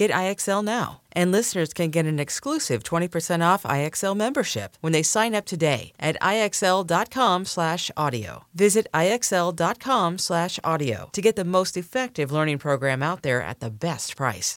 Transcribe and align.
Get 0.00 0.10
IXL 0.12 0.64
now. 0.64 1.02
And 1.12 1.30
listeners 1.30 1.74
can 1.74 1.90
get 1.90 2.06
an 2.06 2.18
exclusive 2.18 2.82
20% 2.82 3.44
off 3.44 3.64
IXL 3.64 4.16
membership 4.16 4.78
when 4.80 4.94
they 4.94 5.02
sign 5.02 5.34
up 5.34 5.44
today 5.44 5.92
at 6.00 6.16
IXL.com/audio. 6.22 8.44
Visit 8.54 8.86
IXL.com/audio 8.94 11.10
to 11.12 11.20
get 11.20 11.36
the 11.36 11.44
most 11.44 11.76
effective 11.76 12.32
learning 12.32 12.56
program 12.56 13.02
out 13.02 13.20
there 13.20 13.42
at 13.42 13.60
the 13.60 13.70
best 13.70 14.16
price. 14.16 14.56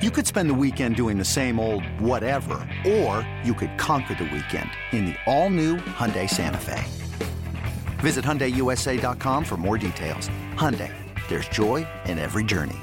You 0.00 0.10
could 0.10 0.26
spend 0.26 0.48
the 0.48 0.54
weekend 0.54 0.96
doing 0.96 1.18
the 1.18 1.26
same 1.26 1.60
old 1.60 1.84
whatever, 2.00 2.66
or 2.86 3.28
you 3.44 3.52
could 3.52 3.76
conquer 3.76 4.14
the 4.14 4.30
weekend 4.32 4.70
in 4.92 5.04
the 5.04 5.16
all-new 5.26 5.76
Hyundai 5.76 6.26
Santa 6.26 6.56
Fe. 6.56 6.82
Visit 7.98 8.24
HyundaiUSA.com 8.24 9.44
for 9.44 9.58
more 9.58 9.76
details. 9.76 10.30
Hyundai, 10.54 10.94
there's 11.28 11.48
joy 11.48 11.86
in 12.06 12.18
every 12.18 12.44
journey. 12.44 12.78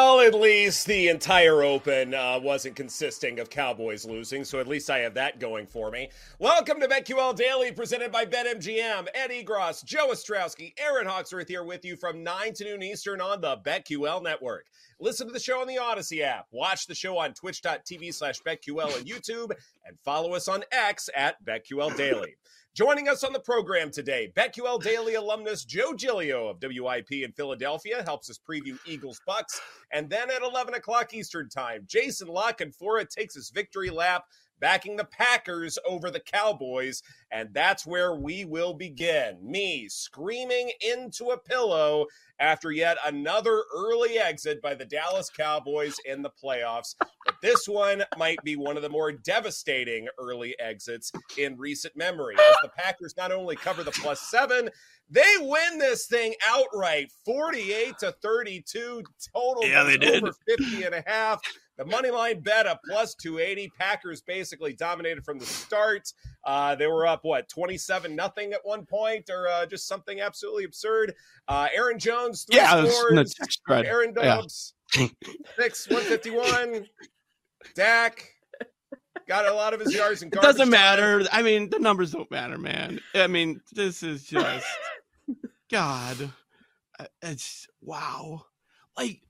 Well, 0.00 0.20
at 0.20 0.32
least 0.32 0.86
the 0.86 1.08
entire 1.08 1.64
Open 1.64 2.14
uh, 2.14 2.38
wasn't 2.40 2.76
consisting 2.76 3.40
of 3.40 3.50
Cowboys 3.50 4.04
losing, 4.04 4.44
so 4.44 4.60
at 4.60 4.68
least 4.68 4.90
I 4.90 4.98
have 4.98 5.14
that 5.14 5.40
going 5.40 5.66
for 5.66 5.90
me. 5.90 6.10
Welcome 6.38 6.78
to 6.78 6.86
BetQL 6.86 7.34
Daily, 7.34 7.72
presented 7.72 8.12
by 8.12 8.24
BetMGM. 8.24 9.08
Ed 9.12 9.30
Egros, 9.30 9.84
Joe 9.84 10.10
Ostrowski, 10.12 10.72
Erin 10.78 11.08
Hawksworth 11.08 11.48
here 11.48 11.64
with 11.64 11.84
you 11.84 11.96
from 11.96 12.22
9 12.22 12.52
to 12.54 12.64
noon 12.64 12.84
Eastern 12.84 13.20
on 13.20 13.40
the 13.40 13.56
BetQL 13.56 14.22
Network. 14.22 14.66
Listen 15.00 15.26
to 15.26 15.32
the 15.32 15.40
show 15.40 15.60
on 15.60 15.66
the 15.66 15.80
Audacy 15.82 16.22
app. 16.22 16.46
Watch 16.52 16.86
the 16.86 16.94
show 16.94 17.18
on 17.18 17.34
twitch.tv 17.34 18.14
slash 18.14 18.40
BetQL 18.46 18.96
and 18.96 19.04
YouTube, 19.04 19.50
and 19.84 19.98
follow 20.04 20.32
us 20.32 20.46
on 20.46 20.62
X 20.70 21.10
at 21.16 21.44
BetQL 21.44 21.96
Daily. 21.96 22.36
Joining 22.74 23.08
us 23.08 23.24
on 23.24 23.32
the 23.32 23.40
program 23.40 23.90
today, 23.90 24.32
BetQL 24.36 24.80
Daily 24.80 25.14
alumnus 25.14 25.64
Joe 25.64 25.94
Giglio 25.94 26.48
of 26.48 26.58
WIP 26.62 27.10
in 27.10 27.32
Philadelphia 27.32 28.04
helps 28.04 28.30
us 28.30 28.38
preview 28.38 28.78
Eagles 28.86 29.20
Bucks. 29.26 29.60
And 29.92 30.08
then 30.08 30.30
at 30.30 30.42
11 30.42 30.74
o'clock 30.74 31.12
Eastern 31.12 31.48
Time, 31.48 31.84
Jason 31.88 32.28
La 32.28 32.52
Canfora 32.52 33.08
takes 33.08 33.34
his 33.34 33.50
victory 33.50 33.90
lap 33.90 34.26
backing 34.60 34.96
the 34.96 35.04
Packers 35.04 35.78
over 35.88 36.10
the 36.10 36.20
Cowboys. 36.20 37.02
And 37.30 37.50
that's 37.52 37.86
where 37.86 38.14
we 38.14 38.44
will 38.44 38.74
begin. 38.74 39.38
Me 39.42 39.88
screaming 39.88 40.70
into 40.80 41.30
a 41.30 41.38
pillow 41.38 42.06
after 42.40 42.70
yet 42.70 42.96
another 43.04 43.64
early 43.74 44.18
exit 44.18 44.62
by 44.62 44.74
the 44.74 44.84
Dallas 44.84 45.30
Cowboys 45.30 45.96
in 46.04 46.22
the 46.22 46.30
playoffs. 46.30 46.94
But 47.24 47.34
this 47.42 47.68
one 47.68 48.04
might 48.16 48.42
be 48.44 48.56
one 48.56 48.76
of 48.76 48.82
the 48.82 48.88
more 48.88 49.12
devastating 49.12 50.08
early 50.18 50.58
exits 50.58 51.12
in 51.36 51.56
recent 51.56 51.96
memory. 51.96 52.36
As 52.36 52.56
the 52.62 52.70
Packers 52.70 53.14
not 53.16 53.32
only 53.32 53.56
cover 53.56 53.82
the 53.82 53.90
plus 53.90 54.20
seven, 54.20 54.70
they 55.10 55.34
win 55.40 55.78
this 55.78 56.06
thing 56.06 56.34
outright 56.46 57.10
48 57.24 57.98
to 57.98 58.12
32 58.22 59.02
total 59.34 59.64
yeah, 59.64 59.84
they 59.84 59.96
did. 59.96 60.22
over 60.22 60.32
50 60.46 60.84
and 60.84 60.94
a 60.94 61.02
half 61.06 61.40
the 61.78 61.84
money 61.86 62.10
line 62.10 62.40
bet 62.40 62.66
a 62.66 62.78
plus 62.84 63.14
280 63.14 63.72
packers 63.78 64.20
basically 64.20 64.74
dominated 64.74 65.24
from 65.24 65.38
the 65.38 65.46
start 65.46 66.12
uh, 66.44 66.74
they 66.74 66.86
were 66.86 67.06
up 67.06 67.20
what 67.22 67.48
27 67.48 68.14
nothing 68.14 68.52
at 68.52 68.60
one 68.64 68.84
point 68.84 69.30
or 69.30 69.48
uh, 69.48 69.64
just 69.64 69.88
something 69.88 70.20
absolutely 70.20 70.64
absurd 70.64 71.14
uh, 71.48 71.68
aaron 71.74 71.98
jones 71.98 72.44
three 72.44 72.56
yeah, 72.58 72.84
scores, 72.84 73.32
aaron 73.68 74.12
Dobbs, 74.12 74.74
yeah. 74.96 75.06
six 75.58 75.88
151 75.88 76.86
dak 77.74 78.28
got 79.28 79.46
a 79.46 79.52
lot 79.52 79.74
of 79.74 79.80
his 79.80 79.94
yards 79.94 80.22
in 80.22 80.28
It 80.28 80.34
doesn't 80.34 80.70
matter. 80.70 81.22
I 81.30 81.42
mean, 81.42 81.68
the 81.68 81.78
numbers 81.78 82.12
don't 82.12 82.30
matter, 82.30 82.58
man. 82.58 82.98
I 83.14 83.26
mean, 83.26 83.60
this 83.72 84.02
is 84.02 84.24
just 84.24 84.66
God. 85.70 86.32
It's 87.22 87.68
wow. 87.80 88.46
Like 88.96 89.20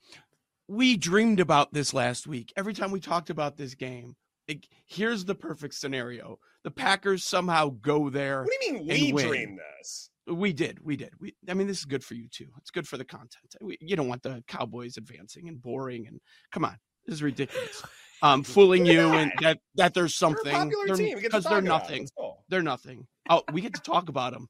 we 0.68 0.96
dreamed 0.96 1.40
about 1.40 1.72
this 1.72 1.92
last 1.94 2.26
week. 2.26 2.52
Every 2.56 2.74
time 2.74 2.90
we 2.90 3.00
talked 3.00 3.30
about 3.30 3.56
this 3.56 3.74
game, 3.74 4.14
like 4.48 4.68
here's 4.86 5.24
the 5.24 5.34
perfect 5.34 5.74
scenario: 5.74 6.38
the 6.64 6.70
Packers 6.70 7.24
somehow 7.24 7.70
go 7.80 8.10
there. 8.10 8.42
what 8.42 8.52
do 8.60 8.66
you 8.66 8.72
mean 8.74 8.86
we 8.86 9.12
win. 9.12 9.28
dreamed 9.28 9.58
this 9.80 10.10
We 10.26 10.52
did, 10.52 10.78
we 10.84 10.96
did. 10.96 11.10
We, 11.20 11.34
I 11.48 11.54
mean, 11.54 11.66
this 11.66 11.78
is 11.78 11.84
good 11.84 12.04
for 12.04 12.14
you 12.14 12.28
too. 12.28 12.48
It's 12.58 12.70
good 12.70 12.86
for 12.86 12.96
the 12.98 13.04
content. 13.04 13.54
We, 13.60 13.78
you 13.80 13.96
don't 13.96 14.08
want 14.08 14.22
the 14.22 14.42
Cowboys 14.46 14.96
advancing 14.96 15.48
and 15.48 15.60
boring 15.60 16.06
and 16.06 16.20
come 16.52 16.64
on, 16.64 16.76
this 17.06 17.14
is 17.14 17.22
ridiculous. 17.22 17.82
Um, 18.20 18.42
fooling 18.42 18.84
you 18.84 18.98
and 19.12 19.30
that. 19.42 19.60
that 19.76 19.94
there's 19.94 20.18
They're 20.18 20.28
something 20.30 20.52
a 20.52 20.58
popular 20.58 20.86
They're- 20.88 20.96
team 20.96 21.14
We 21.14 21.20
get 21.22 21.30
to 21.30 21.36
because 21.38 21.44
talk 21.44 21.52
they're 21.52 21.60
nothing. 21.62 22.00
Let's. 22.18 22.36
They're 22.48 22.62
nothing. 22.64 23.06
Oh, 23.30 23.44
we 23.52 23.60
get 23.60 23.74
to 23.74 23.80
talk 23.80 24.08
about 24.08 24.32
them. 24.32 24.48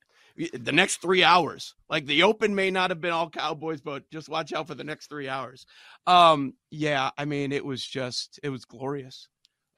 The 0.53 0.73
next 0.73 1.03
three 1.03 1.25
hours, 1.25 1.75
like 1.91 2.07
the 2.07 2.23
Open, 2.23 2.55
may 2.55 2.71
not 2.71 2.91
have 2.91 3.01
been 3.01 3.11
all 3.11 3.29
Cowboys, 3.29 3.81
but 3.81 4.09
just 4.11 4.29
watch 4.29 4.53
out 4.53 4.69
for 4.69 4.75
the 4.75 4.85
next 4.85 5.09
three 5.09 5.29
hours. 5.29 5.67
Um, 6.07 6.55
yeah, 6.71 7.11
I 7.19 7.25
mean, 7.25 7.51
it 7.51 7.65
was 7.65 7.85
just, 7.85 8.39
it 8.43 8.51
was 8.51 8.65
glorious. 8.65 9.29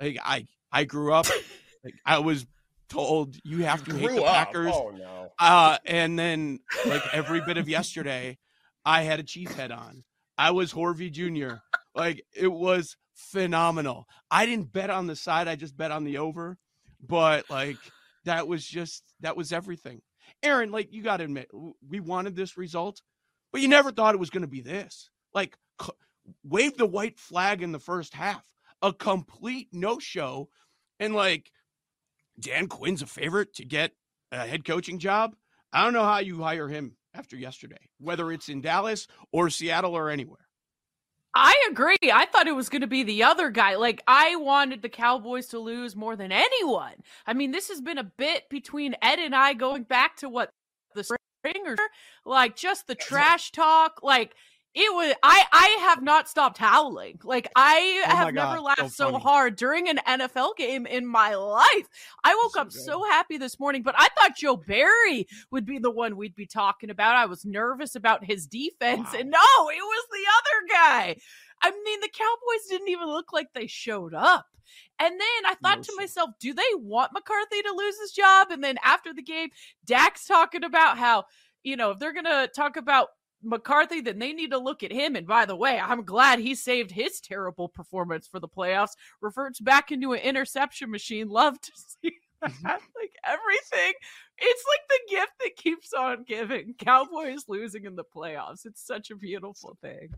Like 0.01 0.19
I, 0.23 0.47
I 0.71 0.85
grew 0.85 1.15
up, 1.15 1.27
like 1.85 1.95
I 2.05 2.19
was 2.19 2.47
told 2.91 3.37
you 3.45 3.65
have 3.65 3.85
to 3.85 3.95
hate 3.95 4.09
Grew 4.09 4.17
the 4.17 4.25
up. 4.25 4.35
Packers. 4.35 4.73
Oh 4.75 4.91
no. 4.91 5.33
Uh, 5.39 5.79
and 5.87 6.19
then 6.19 6.59
like 6.85 7.03
every 7.15 7.41
bit 7.41 7.57
of 7.57 7.69
yesterday, 7.69 8.37
I 8.85 9.03
had 9.03 9.21
a 9.21 9.23
cheese 9.23 9.53
head 9.53 9.71
on. 9.71 10.05
I 10.37 10.51
was 10.51 10.73
Horvey 10.73 11.11
Jr. 11.11 11.57
Like 11.95 12.25
it 12.35 12.49
was 12.49 12.97
phenomenal. 13.15 14.07
I 14.31 14.45
didn't 14.45 14.73
bet 14.73 14.91
on 14.91 15.07
the 15.07 15.17
side, 15.17 15.49
I 15.49 15.57
just 15.57 15.77
bet 15.77 15.91
on 15.91 16.05
the 16.05 16.19
over. 16.19 16.59
But 17.01 17.49
like 17.49 17.79
that 18.25 18.47
was 18.47 18.67
just 18.67 19.05
that 19.21 19.37
was 19.37 19.53
everything. 19.53 20.03
Aaron, 20.43 20.71
like 20.71 20.93
you 20.93 21.03
got 21.03 21.19
to 21.19 21.25
admit, 21.25 21.51
we 21.89 22.01
wanted 22.01 22.37
this 22.37 22.57
result, 22.57 23.03
but 23.53 23.61
you 23.61 23.69
never 23.69 23.93
thought 23.93 24.15
it 24.15 24.21
was 24.21 24.31
going 24.31 24.43
to 24.43 24.49
be 24.49 24.61
this. 24.63 25.11
Like 25.35 25.57
c- 25.81 25.93
wave 26.45 26.77
the 26.77 26.87
white 26.87 27.19
flag 27.19 27.63
in 27.63 27.73
the 27.73 27.79
first 27.79 28.15
half, 28.15 28.45
a 28.83 28.93
complete 28.93 29.69
no-show 29.73 30.49
and 30.99 31.15
like 31.15 31.51
Dan 32.39 32.69
Quinn's 32.69 33.03
a 33.03 33.07
favorite 33.07 33.55
to 33.55 33.65
get 33.65 33.93
a 34.33 34.47
head 34.47 34.65
coaching 34.65 34.99
job. 34.99 35.35
I 35.73 35.85
don't 35.85 35.93
know 35.93 36.05
how 36.05 36.19
you 36.19 36.43
hire 36.43 36.69
him 36.69 36.97
after 37.15 37.37
yesterday, 37.37 37.89
whether 37.99 38.31
it's 38.33 38.49
in 38.49 38.61
Dallas 38.61 39.07
or 39.33 39.51
Seattle 39.51 39.97
or 39.97 40.11
anywhere. 40.11 40.47
I 41.35 41.55
agree. 41.71 41.97
I 42.03 42.27
thought 42.27 42.49
it 42.49 42.57
was 42.57 42.69
going 42.69 42.81
to 42.81 42.89
be 42.89 43.03
the 43.03 43.23
other 43.23 43.51
guy. 43.51 43.77
Like, 43.77 44.03
I 44.07 44.37
wanted 44.37 44.83
the 44.83 44.89
Cowboys 44.89 45.47
to 45.49 45.59
lose 45.59 45.95
more 45.95 46.17
than 46.17 46.33
anyone. 46.33 46.95
I 47.27 47.35
mean, 47.35 47.53
this 47.53 47.69
has 47.69 47.81
been 47.81 47.99
a 47.99 48.05
bit 48.05 48.49
between 48.49 48.97
Ed 49.01 49.21
and 49.21 49.35
I 49.35 49.55
going 49.55 49.85
back 49.85 50.17
to 50.17 50.29
what 50.29 50.51
the 50.95 51.05
spring 51.05 51.65
or 51.67 51.77
like 52.25 52.57
just 52.57 52.89
the 52.89 52.97
trash 52.97 53.53
talk. 53.53 54.01
Like, 54.03 54.35
it 54.73 54.95
was, 54.95 55.15
I, 55.23 55.45
I 55.53 55.67
have 55.89 56.03
not 56.03 56.29
stopped 56.29 56.57
howling. 56.59 57.19
Like, 57.25 57.51
I 57.57 58.05
Oh 58.07 58.17
have 58.17 58.35
God, 58.35 58.35
never 58.35 58.61
laughed 58.61 58.91
so, 58.93 59.11
funny. 59.11 59.23
hard 59.23 59.57
during 59.57 59.89
an 59.89 59.99
NFL 60.07 60.57
game 60.57 60.87
in 60.87 61.05
my 61.07 61.35
life. 61.35 61.89
I 62.23 62.35
woke 62.37 62.55
So 62.55 62.61
up 62.61 62.71
good. 62.71 62.81
so 62.83 63.03
happy 63.05 63.37
this 63.37 63.59
morning, 63.59 63.83
but 63.83 63.95
I 63.99 64.09
thought 64.19 64.37
Joe 64.37 64.57
Barry 64.57 65.27
would 65.51 65.67
be 65.67 65.79
the 65.79 65.91
one 65.91 66.17
we'd 66.17 66.37
be 66.37 66.47
talking 66.47 66.91
about. 66.91 67.17
I 67.17 67.27
was 67.27 67.45
nervous 67.45 67.97
about 67.97 68.25
his 68.25 68.47
defense, 68.47 69.09
Wow. 69.13 69.19
and 69.19 69.31
no, 69.31 69.39
it 69.71 69.83
was 69.83 70.05
the 70.13 70.25
other 70.39 70.67
guy. 70.73 71.17
I 71.63 71.71
mean, 71.71 72.01
the 72.01 72.09
Cowboys 72.13 72.67
didn't 72.69 72.89
even 72.91 73.09
look 73.09 73.33
like 73.33 73.49
they 73.53 73.67
showed 73.67 74.15
up. 74.15 74.47
And 75.01 75.13
then 75.13 75.47
I 75.47 75.57
thought 75.63 75.79
No 75.79 75.83
to 75.83 75.97
myself, 75.97 76.31
do 76.39 76.55
they 76.55 76.63
want 76.77 77.13
McCarthy 77.13 77.61
to 77.63 77.75
lose 77.77 77.99
his 78.01 78.13
job? 78.13 78.51
And 78.51 78.63
then 78.63 78.77
after 78.85 79.13
the 79.13 79.23
game, 79.23 79.49
Dak's 79.85 80.27
talking 80.27 80.63
about 80.63 80.97
how, 80.97 81.25
you 81.65 81.75
know, 81.77 81.91
if 81.91 81.99
they're 81.99 82.13
going 82.13 82.25
to 82.27 82.49
talk 82.55 82.77
about 82.77 83.09
McCarthy, 83.43 84.01
then 84.01 84.19
they 84.19 84.33
need 84.33 84.51
to 84.51 84.59
look 84.59 84.83
at 84.83 84.93
him. 84.93 85.17
And 85.17 85.27
by 85.27 85.45
the 85.47 85.57
way, 85.57 85.79
I'm 85.79 86.05
glad 86.05 86.39
he 86.39 86.55
saved 86.55 86.91
his 86.91 87.21
terrible 87.21 87.69
performance 87.69 88.27
for 88.27 88.41
the 88.41 88.49
playoffs, 88.49 88.93
reverts 89.21 89.61
back 89.61 89.93
into 89.93 90.13
an 90.13 90.21
interception 90.21 90.91
machine. 90.91 91.29
Love 91.29 91.61
to 91.61 91.73
see 91.75 92.13
that. 92.43 92.51
Mm-hmm. 92.51 92.67
like 92.69 93.13
everything 93.27 93.93
It's 94.39 94.65
like 94.67 94.89
the 94.89 95.15
gift 95.17 95.33
that 95.41 95.57
keeps 95.57 95.93
on 95.93 96.25
giving. 96.27 96.75
Cowboys 96.79 97.45
losing 97.49 97.85
in 97.85 97.97
the 97.97 98.05
playoffs. 98.05 98.65
It's 98.65 98.85
such 98.87 99.11
a 99.11 99.17
beautiful 99.17 99.77
thing. 99.83 100.09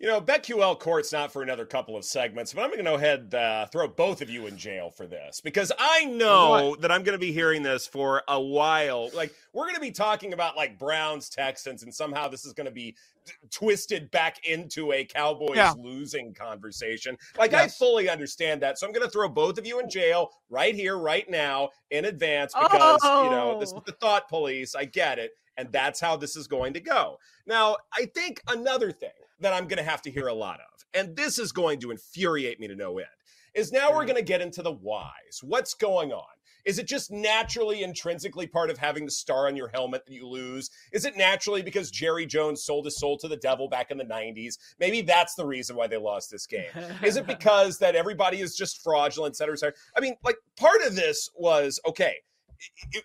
You 0.00 0.06
know, 0.06 0.18
BetQL 0.18 0.78
Court's 0.78 1.12
not 1.12 1.30
for 1.30 1.42
another 1.42 1.66
couple 1.66 1.94
of 1.94 2.06
segments, 2.06 2.54
but 2.54 2.62
I'm 2.62 2.68
going 2.68 2.78
to 2.78 2.84
go 2.84 2.94
ahead 2.94 3.34
uh, 3.34 3.66
throw 3.66 3.86
both 3.86 4.22
of 4.22 4.30
you 4.30 4.46
in 4.46 4.56
jail 4.56 4.88
for 4.88 5.06
this 5.06 5.42
because 5.42 5.70
I 5.78 6.06
know 6.06 6.74
that 6.80 6.90
I'm 6.90 7.02
going 7.02 7.14
to 7.14 7.20
be 7.20 7.32
hearing 7.32 7.62
this 7.62 7.86
for 7.86 8.22
a 8.26 8.40
while. 8.40 9.10
Like, 9.12 9.34
we're 9.52 9.64
going 9.64 9.74
to 9.74 9.80
be 9.80 9.90
talking 9.90 10.32
about 10.32 10.56
like 10.56 10.78
Browns, 10.78 11.28
Texans, 11.28 11.82
and 11.82 11.94
somehow 11.94 12.28
this 12.28 12.46
is 12.46 12.54
going 12.54 12.64
to 12.64 12.70
be 12.70 12.96
t- 13.26 13.34
twisted 13.50 14.10
back 14.10 14.38
into 14.46 14.92
a 14.92 15.04
Cowboys 15.04 15.56
yeah. 15.56 15.74
losing 15.76 16.32
conversation. 16.32 17.14
Like, 17.38 17.52
yes. 17.52 17.60
I 17.60 17.68
fully 17.68 18.08
understand 18.08 18.62
that. 18.62 18.78
So 18.78 18.86
I'm 18.86 18.94
going 18.94 19.04
to 19.04 19.12
throw 19.12 19.28
both 19.28 19.58
of 19.58 19.66
you 19.66 19.80
in 19.80 19.90
jail 19.90 20.30
right 20.48 20.74
here, 20.74 20.96
right 20.96 21.28
now, 21.28 21.68
in 21.90 22.06
advance 22.06 22.54
because, 22.54 23.00
oh. 23.04 23.24
you 23.24 23.30
know, 23.30 23.60
this 23.60 23.68
is 23.68 23.74
oh. 23.76 23.82
the 23.84 23.92
thought 23.92 24.30
police. 24.30 24.74
I 24.74 24.86
get 24.86 25.18
it. 25.18 25.32
And 25.58 25.70
that's 25.70 26.00
how 26.00 26.16
this 26.16 26.36
is 26.36 26.46
going 26.46 26.72
to 26.72 26.80
go. 26.80 27.18
Now, 27.46 27.76
I 27.92 28.06
think 28.06 28.40
another 28.48 28.92
thing 28.92 29.10
that 29.40 29.52
I'm 29.52 29.66
going 29.68 29.78
to 29.78 29.90
have 29.90 30.02
to 30.02 30.10
hear 30.10 30.28
a 30.28 30.34
lot 30.34 30.60
of, 30.60 30.84
and 30.94 31.16
this 31.16 31.38
is 31.38 31.52
going 31.52 31.80
to 31.80 31.90
infuriate 31.90 32.60
me 32.60 32.68
to 32.68 32.74
no 32.74 32.98
end, 32.98 33.08
is 33.54 33.72
now 33.72 33.90
we're 33.90 33.98
mm-hmm. 33.98 34.06
going 34.06 34.16
to 34.16 34.22
get 34.22 34.40
into 34.40 34.62
the 34.62 34.72
whys. 34.72 35.40
What's 35.42 35.74
going 35.74 36.12
on? 36.12 36.24
Is 36.64 36.78
it 36.78 36.86
just 36.86 37.10
naturally, 37.10 37.82
intrinsically 37.82 38.46
part 38.46 38.70
of 38.70 38.78
having 38.78 39.04
the 39.04 39.10
star 39.10 39.46
on 39.46 39.56
your 39.56 39.68
helmet 39.68 40.04
that 40.06 40.12
you 40.12 40.26
lose? 40.26 40.70
Is 40.92 41.04
it 41.04 41.16
naturally 41.16 41.62
because 41.62 41.90
Jerry 41.90 42.26
Jones 42.26 42.62
sold 42.62 42.84
his 42.84 42.98
soul 42.98 43.16
to 43.18 43.28
the 43.28 43.36
devil 43.36 43.68
back 43.68 43.90
in 43.90 43.98
the 43.98 44.04
90s? 44.04 44.58
Maybe 44.78 45.02
that's 45.02 45.34
the 45.34 45.46
reason 45.46 45.76
why 45.76 45.86
they 45.86 45.96
lost 45.96 46.30
this 46.30 46.46
game. 46.46 46.70
is 47.02 47.16
it 47.16 47.26
because 47.26 47.78
that 47.78 47.96
everybody 47.96 48.40
is 48.40 48.54
just 48.54 48.82
fraudulent, 48.82 49.32
et 49.32 49.36
cetera, 49.36 49.54
et 49.54 49.58
cetera? 49.58 49.74
I 49.96 50.00
mean, 50.00 50.16
like, 50.22 50.36
part 50.56 50.82
of 50.82 50.94
this 50.94 51.30
was 51.34 51.80
okay, 51.86 52.16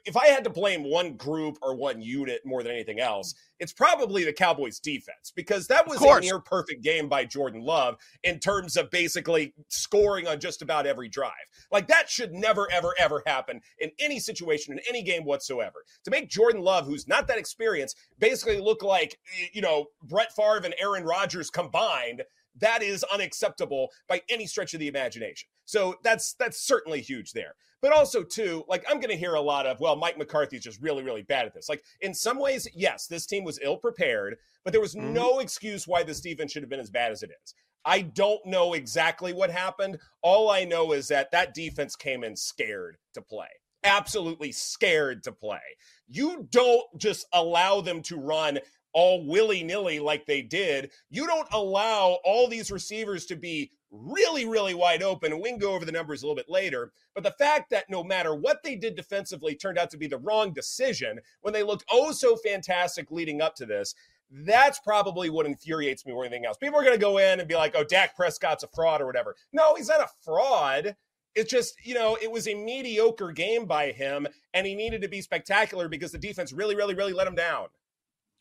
if 0.06 0.18
I 0.18 0.28
had 0.28 0.44
to 0.44 0.50
blame 0.50 0.84
one 0.84 1.16
group 1.16 1.58
or 1.62 1.76
one 1.76 2.02
unit 2.02 2.42
more 2.46 2.64
than 2.64 2.72
anything 2.72 3.00
else, 3.00 3.34
it's 3.60 3.74
probably 3.74 4.24
the 4.24 4.34
Cowboys 4.34 4.80
defense 4.80 5.32
because 5.36 5.68
that 5.68 5.88
was 5.88 6.02
a 6.02 6.20
near 6.20 6.40
perfect 6.40 6.84
game 6.84 7.08
by 7.08 7.26
Jordan 7.26 7.62
Love 7.62 7.96
in 8.24 8.40
terms 8.40 8.76
of 8.76 8.92
basically 8.92 9.54
scoring 9.70 10.28
on 10.28 10.40
just 10.40 10.62
about 10.62 10.86
every 10.86 11.08
drive. 11.08 11.32
Like 11.72 11.88
that 11.88 12.10
should 12.10 12.34
never, 12.34 12.70
ever, 12.72 12.94
ever 12.98 13.24
happen 13.26 13.62
in 13.80 13.92
any 14.00 14.20
situation, 14.20 14.74
in 14.74 14.80
any 14.90 15.04
game 15.04 15.24
whatsoever. 15.24 15.84
To 16.04 16.12
make 16.12 16.30
Jordan 16.30 16.62
Love, 16.62 16.86
who's 16.86 17.08
not 17.08 17.28
that 17.28 17.38
experienced, 17.38 17.98
basically 18.20 18.60
look 18.60 18.84
like, 18.84 19.18
you 19.54 19.62
know, 19.62 19.86
Brett 20.04 20.34
Favre 20.36 20.66
and 20.66 20.76
Aaron 20.80 21.04
Rodgers 21.04 21.50
combined 21.50 22.24
that 22.60 22.82
is 22.82 23.04
unacceptable 23.06 23.90
by 24.08 24.22
any 24.30 24.46
stretch 24.46 24.74
of 24.74 24.80
the 24.80 24.88
imagination. 24.88 25.50
So 25.66 25.96
that's 26.04 26.34
that's 26.34 26.62
certainly 26.62 27.02
huge 27.02 27.34
there. 27.34 27.56
But 27.82 27.94
also 27.94 28.24
too, 28.24 28.64
like 28.68 28.84
I'm 28.90 29.00
going 29.00 29.12
to 29.12 29.18
hear 29.18 29.36
a 29.36 29.42
lot 29.42 29.66
of, 29.66 29.80
well, 29.80 29.96
Mike 29.96 30.18
McCarthy's 30.18 30.64
just 30.64 30.82
really 30.82 31.04
really 31.04 31.24
bad 31.24 31.46
at 31.46 31.54
this. 31.54 31.70
Like 31.70 31.84
in 32.02 32.14
some 32.14 32.40
ways, 32.40 32.68
yes, 32.74 33.08
this 33.08 33.26
team 33.26 33.44
was 33.44 33.60
ill 33.62 33.78
prepared, 33.78 34.38
but 34.64 34.72
there 34.72 34.82
was 34.82 34.96
mm-hmm. 34.96 35.14
no 35.14 35.40
excuse 35.40 35.88
why 35.88 36.04
this 36.04 36.22
defense 36.22 36.52
should 36.52 36.64
have 36.64 36.70
been 36.70 36.80
as 36.80 36.90
bad 36.90 37.12
as 37.12 37.24
it 37.24 37.32
is. 37.44 37.54
I 37.86 38.02
don't 38.02 38.44
know 38.48 38.74
exactly 38.74 39.32
what 39.32 39.52
happened. 39.52 40.00
All 40.24 40.50
I 40.50 40.66
know 40.66 40.92
is 40.92 41.08
that 41.10 41.30
that 41.32 41.54
defense 41.54 41.96
came 41.96 42.24
in 42.24 42.36
scared 42.36 42.98
to 43.14 43.22
play. 43.22 43.48
Absolutely 43.86 44.52
scared 44.52 45.24
to 45.24 45.32
play. 45.32 45.60
You 46.08 46.48
don't 46.52 46.86
just 46.98 47.28
allow 47.34 47.82
them 47.82 48.02
to 48.04 48.18
run 48.18 48.60
all 48.94 49.26
willy 49.26 49.64
nilly 49.64 50.00
like 50.00 50.26
they 50.26 50.42
did. 50.42 50.92
You 51.10 51.28
don't 51.28 51.48
allow 51.52 52.18
all 52.24 52.48
these 52.48 52.72
receivers 52.72 53.26
to 53.28 53.36
be 53.36 53.72
really, 53.92 54.46
really 54.46 54.74
wide 54.74 55.04
open. 55.04 55.32
And 55.32 55.42
we 55.42 55.50
can 55.50 55.60
go 55.60 55.74
over 55.74 55.86
the 55.86 55.92
numbers 55.92 56.24
a 56.24 56.26
little 56.26 56.36
bit 56.36 56.50
later. 56.50 56.92
But 57.14 57.24
the 57.24 57.32
fact 57.32 57.70
that 57.70 57.90
no 57.90 58.04
matter 58.04 58.34
what 58.36 58.64
they 58.64 58.76
did 58.76 58.96
defensively 58.96 59.56
turned 59.56 59.78
out 59.78 59.90
to 59.92 59.98
be 59.98 60.08
the 60.08 60.18
wrong 60.18 60.54
decision 60.54 61.20
when 61.42 61.54
they 61.54 61.64
looked 61.64 61.86
oh 61.92 62.12
so 62.12 62.36
fantastic 62.38 63.12
leading 63.12 63.42
up 63.42 63.56
to 63.56 63.66
this. 63.66 63.96
That's 64.32 64.80
probably 64.80 65.30
what 65.30 65.46
infuriates 65.46 66.06
me 66.06 66.14
more 66.14 66.24
than 66.24 66.34
anything 66.34 66.48
else. 66.48 66.58
People 66.58 66.80
are 66.80 66.84
going 66.84 66.96
to 66.96 67.02
go 67.02 67.20
in 67.20 67.40
and 67.40 67.48
be 67.48 67.56
like, 67.56 67.76
oh, 67.78 67.84
Dak 67.84 68.16
Prescott's 68.16 68.64
a 68.64 68.68
fraud 68.68 69.02
or 69.02 69.06
whatever. 69.06 69.36
No, 69.54 69.76
he's 69.76 69.88
not 69.88 70.02
a 70.02 70.10
fraud. 70.24 70.96
It's 71.36 71.52
just, 71.52 71.76
you 71.86 71.94
know, 71.94 72.18
it 72.22 72.32
was 72.32 72.48
a 72.48 72.56
mediocre 72.56 73.32
game 73.32 73.66
by 73.66 73.92
him, 73.92 74.28
and 74.54 74.66
he 74.66 74.74
needed 74.74 75.02
to 75.02 75.10
be 75.10 75.22
spectacular 75.22 75.90
because 75.90 76.12
the 76.12 76.18
defense 76.18 76.54
really, 76.54 76.76
really, 76.76 76.96
really 76.96 77.14
let 77.14 77.28
him 77.28 77.36
down. 77.36 77.68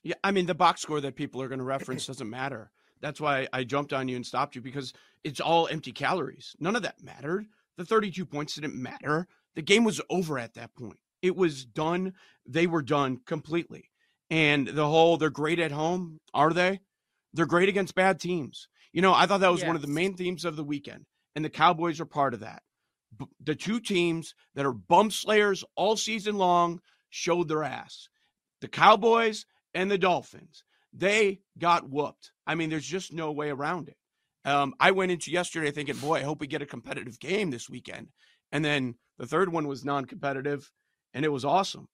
Yeah, 0.05 0.15
I 0.23 0.31
mean 0.31 0.47
the 0.47 0.55
box 0.55 0.83
score 0.83 1.01
that 1.01 1.17
people 1.17 1.43
are 1.43 1.49
going 1.49 1.59
to 1.59 1.65
reference 1.65 2.07
doesn't 2.07 2.31
matter. 2.31 2.71
That's 3.01 3.21
why 3.21 3.49
I 3.53 3.65
jumped 3.65 3.93
on 3.93 4.09
you 4.09 4.17
and 4.17 4.25
stopped 4.25 4.55
you 4.55 4.63
because 4.63 4.93
it's 5.25 5.41
all 5.41 5.67
empty 5.69 5.93
calories. 5.93 6.55
None 6.61 6.77
of 6.77 6.83
that 6.83 7.03
mattered. 7.03 7.47
The 7.77 7.85
32 7.85 8.25
points 8.25 8.55
didn't 8.55 8.81
matter. 8.81 9.27
The 9.57 9.63
game 9.63 9.85
was 9.85 10.01
over 10.09 10.39
at 10.39 10.55
that 10.55 10.75
point. 10.75 10.99
It 11.21 11.37
was 11.37 11.65
done. 11.65 12.13
They 12.47 12.67
were 12.67 12.83
done 12.83 13.21
completely. 13.27 13.91
And 14.31 14.69
the 14.69 14.87
whole 14.87 15.17
they're 15.17 15.31
great 15.31 15.59
at 15.59 15.73
home, 15.73 16.21
are 16.33 16.53
they? 16.53 16.81
They're 17.33 17.47
great 17.47 17.69
against 17.69 17.95
bad 17.95 18.21
teams. 18.21 18.69
You 18.93 19.03
know, 19.03 19.13
I 19.13 19.27
thought 19.27 19.41
that 19.41 19.51
was 19.51 19.61
yes. 19.61 19.67
one 19.67 19.77
of 19.77 19.83
the 19.83 19.89
main 19.89 20.15
themes 20.15 20.45
of 20.45 20.57
the 20.57 20.65
weekend, 20.65 21.07
and 21.35 21.45
the 21.45 21.51
Cowboys 21.51 22.01
are 22.01 22.07
part 22.07 22.33
of 22.33 22.41
that. 22.41 22.63
The 23.43 23.55
two 23.55 23.81
teams 23.81 24.35
that 24.55 24.67
are 24.67 24.73
bump 24.73 25.13
slayers 25.13 25.65
all 25.77 25.97
season 25.97 26.37
long 26.37 26.81
showed 27.11 27.49
their 27.49 27.63
ass. 27.63 28.09
The 28.61 28.69
Cowboys 28.69 29.47
and 29.75 29.91
the 29.91 29.99
Dolphins. 29.99 30.65
They 30.93 31.41
got 31.59 31.89
whooped. 31.89 32.33
I 32.47 32.55
mean, 32.55 32.71
there's 32.71 32.87
just 32.87 33.13
no 33.13 33.33
way 33.33 33.51
around 33.51 33.89
it. 33.89 33.97
Um, 34.45 34.75
I 34.79 34.91
went 34.91 35.13
into 35.13 35.31
yesterday 35.31 35.71
thinking, 35.71 35.97
boy, 35.97 36.17
I 36.17 36.23
hope 36.23 36.41
we 36.41 36.47
get 36.47 36.63
a 36.63 36.67
competitive 36.67 37.19
game 37.19 37.51
this 37.51 37.69
weekend. 37.69 38.09
And 38.53 38.65
then 38.65 38.95
the 39.19 39.27
third 39.27 39.51
one 39.51 39.67
was 39.67 39.85
non 39.85 40.05
competitive, 40.05 40.71
and 41.13 41.25
it 41.25 41.33
was 41.33 41.45
awesome 41.45 41.89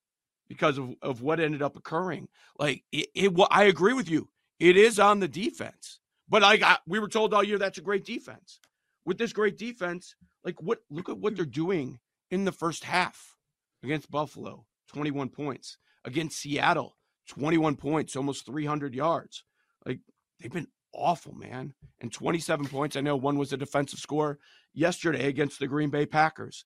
because 0.47 0.77
of, 0.77 0.93
of 1.01 1.21
what 1.21 1.39
ended 1.39 1.61
up 1.61 1.77
occurring. 1.77 2.27
Like, 2.59 2.83
it, 2.91 3.07
it, 3.15 3.33
I 3.49 3.63
agree 3.63 3.93
with 3.93 4.09
you. 4.09 4.29
It 4.59 4.77
is 4.77 4.99
on 4.99 5.19
the 5.19 5.27
defense. 5.27 5.99
But 6.29 6.43
I, 6.43 6.77
we 6.87 6.99
were 6.99 7.07
told 7.09 7.33
all 7.33 7.43
year, 7.43 7.57
that's 7.57 7.77
a 7.77 7.81
great 7.81 8.05
defense. 8.05 8.59
With 9.05 9.17
this 9.17 9.33
great 9.33 9.57
defense, 9.57 10.15
like 10.43 10.61
what? 10.61 10.79
Look 10.89 11.09
at 11.09 11.17
what 11.17 11.35
they're 11.35 11.45
doing 11.45 11.99
in 12.29 12.45
the 12.45 12.51
first 12.51 12.83
half 12.83 13.35
against 13.83 14.11
Buffalo, 14.11 14.65
21 14.93 15.29
points 15.29 15.77
against 16.05 16.39
Seattle, 16.39 16.97
21 17.29 17.75
points, 17.75 18.15
almost 18.15 18.45
300 18.45 18.93
yards. 18.93 19.43
Like 19.85 19.99
they've 20.39 20.51
been 20.51 20.67
awful, 20.93 21.33
man. 21.33 21.73
And 21.99 22.11
27 22.11 22.67
points. 22.67 22.95
I 22.95 23.01
know 23.01 23.15
one 23.15 23.37
was 23.37 23.53
a 23.53 23.57
defensive 23.57 23.99
score 23.99 24.39
yesterday 24.73 25.27
against 25.27 25.59
the 25.59 25.67
Green 25.67 25.89
Bay 25.89 26.05
Packers. 26.05 26.65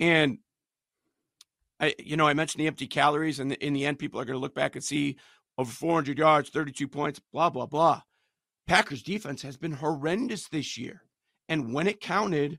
And 0.00 0.38
I, 1.80 1.94
you 1.98 2.16
know, 2.16 2.26
I 2.26 2.34
mentioned 2.34 2.60
the 2.60 2.66
empty 2.66 2.86
calories, 2.86 3.40
and 3.40 3.52
in 3.52 3.72
the 3.72 3.86
end, 3.86 3.98
people 3.98 4.20
are 4.20 4.24
going 4.24 4.36
to 4.36 4.40
look 4.40 4.54
back 4.54 4.74
and 4.74 4.84
see 4.84 5.16
over 5.58 5.70
400 5.70 6.18
yards, 6.18 6.50
32 6.50 6.88
points, 6.88 7.20
blah, 7.32 7.50
blah, 7.50 7.66
blah. 7.66 8.02
Packers 8.66 9.02
defense 9.02 9.42
has 9.42 9.56
been 9.56 9.72
horrendous 9.72 10.48
this 10.48 10.78
year. 10.78 11.02
And 11.48 11.72
when 11.74 11.86
it 11.86 12.00
counted, 12.00 12.58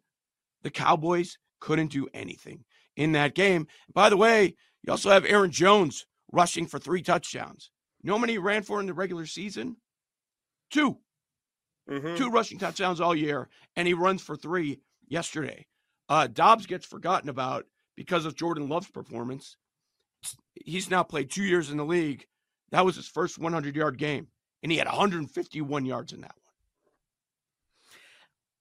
the 0.63 0.71
Cowboys 0.71 1.37
couldn't 1.59 1.91
do 1.91 2.07
anything 2.13 2.63
in 2.95 3.13
that 3.13 3.35
game. 3.35 3.67
By 3.93 4.09
the 4.09 4.17
way, 4.17 4.55
you 4.83 4.91
also 4.91 5.09
have 5.09 5.25
Aaron 5.25 5.51
Jones 5.51 6.05
rushing 6.31 6.67
for 6.67 6.79
three 6.79 7.01
touchdowns. 7.01 7.71
You 8.01 8.09
know 8.09 8.15
how 8.15 8.21
many 8.21 8.33
he 8.33 8.37
ran 8.37 8.63
for 8.63 8.79
in 8.79 8.85
the 8.85 8.93
regular 8.93 9.25
season? 9.25 9.77
2 10.71 10.97
mm-hmm. 11.89 12.15
Two 12.15 12.29
rushing 12.29 12.59
touchdowns 12.59 13.01
all 13.01 13.15
year, 13.15 13.49
and 13.75 13.87
he 13.87 13.93
runs 13.93 14.21
for 14.21 14.35
three 14.35 14.79
yesterday. 15.07 15.65
Uh, 16.07 16.27
Doubs 16.27 16.65
gets 16.65 16.85
forgotten 16.85 17.29
about 17.29 17.65
because 17.95 18.25
of 18.25 18.35
Jordan 18.35 18.69
Love's 18.69 18.89
performance. 18.89 19.57
He's 20.53 20.89
now 20.89 21.03
played 21.03 21.29
two 21.29 21.43
years 21.43 21.69
in 21.71 21.77
the 21.77 21.85
league. 21.85 22.25
That 22.71 22.85
was 22.85 22.95
his 22.95 23.07
first 23.07 23.37
100 23.37 23.75
yard 23.75 23.97
game, 23.97 24.27
and 24.61 24.71
he 24.71 24.77
had 24.77 24.87
151 24.87 25.85
yards 25.85 26.13
in 26.13 26.21
that 26.21 26.35
one. 26.35 26.44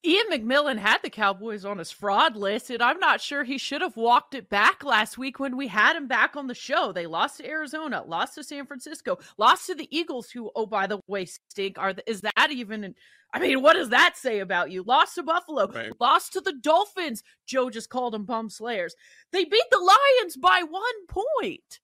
Ian 0.06 0.26
McMillan 0.30 0.76
had 0.76 0.98
the 1.02 1.08
Cowboys 1.08 1.64
on 1.64 1.78
his 1.78 1.90
fraud 1.90 2.36
list, 2.36 2.68
and 2.68 2.82
I'm 2.82 2.98
not 2.98 3.22
sure 3.22 3.42
he 3.42 3.56
should 3.56 3.80
have 3.80 3.96
walked 3.96 4.34
it 4.34 4.50
back 4.50 4.84
last 4.84 5.16
week 5.16 5.40
when 5.40 5.56
we 5.56 5.66
had 5.66 5.96
him 5.96 6.06
back 6.06 6.36
on 6.36 6.46
the 6.46 6.54
show. 6.54 6.92
They 6.92 7.06
lost 7.06 7.38
to 7.38 7.48
Arizona, 7.48 8.04
lost 8.06 8.34
to 8.34 8.44
San 8.44 8.66
Francisco, 8.66 9.18
lost 9.38 9.66
to 9.66 9.74
the 9.74 9.88
Eagles, 9.90 10.30
who, 10.30 10.50
oh, 10.54 10.66
by 10.66 10.86
the 10.86 11.00
way, 11.06 11.24
stink. 11.24 11.78
Are 11.78 11.94
the, 11.94 12.08
is 12.08 12.20
that 12.20 12.50
even? 12.50 12.94
I 13.32 13.38
mean, 13.38 13.62
what 13.62 13.72
does 13.74 13.88
that 13.88 14.18
say 14.18 14.40
about 14.40 14.70
you? 14.70 14.82
Lost 14.82 15.14
to 15.14 15.22
Buffalo, 15.22 15.68
right. 15.68 15.92
lost 15.98 16.34
to 16.34 16.42
the 16.42 16.52
Dolphins. 16.52 17.22
Joe 17.46 17.70
just 17.70 17.88
called 17.88 18.12
them 18.12 18.26
bum 18.26 18.50
slayers. 18.50 18.94
They 19.32 19.44
beat 19.44 19.70
the 19.70 19.78
Lions 19.78 20.36
by 20.36 20.64
one 20.68 21.06
point. 21.08 21.80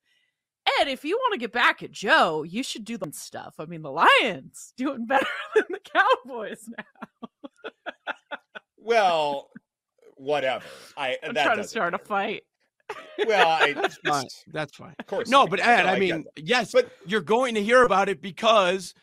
Ed, 0.78 0.88
if 0.88 1.06
you 1.06 1.16
want 1.16 1.32
to 1.32 1.40
get 1.40 1.52
back 1.52 1.82
at 1.82 1.90
Joe, 1.90 2.42
you 2.42 2.62
should 2.62 2.84
do 2.84 2.98
the 2.98 3.10
stuff. 3.12 3.54
I 3.58 3.64
mean, 3.64 3.80
the 3.80 3.90
Lions 3.90 4.74
doing 4.76 5.06
better 5.06 5.26
than 5.54 5.64
the 5.70 5.80
Cowboys 5.80 6.68
now. 6.68 7.29
Well, 8.90 9.50
whatever. 10.16 10.64
I 10.96 11.16
I'm 11.24 11.34
trying 11.34 11.56
to 11.56 11.64
start 11.64 11.92
matter. 11.92 12.02
a 12.02 12.06
fight. 12.06 12.42
Well, 13.24 13.48
I, 13.48 13.72
that's 13.80 13.98
fine. 14.04 14.26
That's 14.48 14.76
fine. 14.76 14.94
Of 14.98 15.06
course. 15.06 15.28
No, 15.28 15.46
but 15.46 15.60
Ed, 15.60 15.84
no, 15.84 15.90
I, 15.90 15.92
I 15.94 15.98
mean, 15.98 16.24
yes, 16.36 16.72
but 16.72 16.90
you're 17.06 17.20
going 17.20 17.54
to 17.54 17.62
hear 17.62 17.84
about 17.84 18.08
it 18.08 18.20
because 18.20 18.94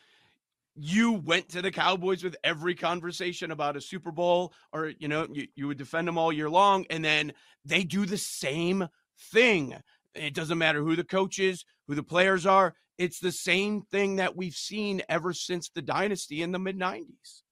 you 0.74 1.12
went 1.12 1.48
to 1.50 1.62
the 1.62 1.70
Cowboys 1.70 2.22
with 2.22 2.36
every 2.44 2.74
conversation 2.74 3.50
about 3.50 3.76
a 3.76 3.80
Super 3.80 4.12
Bowl, 4.12 4.52
or 4.72 4.92
you 4.98 5.08
know, 5.08 5.26
you, 5.32 5.48
you 5.56 5.66
would 5.66 5.78
defend 5.78 6.06
them 6.06 6.18
all 6.18 6.32
year 6.32 6.50
long, 6.50 6.84
and 6.90 7.04
then 7.04 7.32
they 7.64 7.82
do 7.82 8.04
the 8.04 8.18
same 8.18 8.86
thing. 9.32 9.74
It 10.14 10.34
doesn't 10.34 10.58
matter 10.58 10.82
who 10.82 10.96
the 10.96 11.04
coach 11.04 11.38
is, 11.38 11.64
who 11.86 11.94
the 11.94 12.02
players 12.02 12.44
are. 12.46 12.74
It's 12.98 13.20
the 13.20 13.32
same 13.32 13.82
thing 13.82 14.16
that 14.16 14.36
we've 14.36 14.54
seen 14.54 15.02
ever 15.08 15.32
since 15.32 15.70
the 15.70 15.82
dynasty 15.82 16.42
in 16.42 16.52
the 16.52 16.58
mid 16.58 16.78
90s. 16.78 17.42